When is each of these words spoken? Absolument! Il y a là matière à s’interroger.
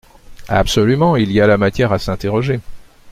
Absolument! 0.49 1.15
Il 1.15 1.31
y 1.31 1.41
a 1.41 1.45
là 1.45 1.59
matière 1.59 1.93
à 1.93 1.99
s’interroger. 1.99 2.59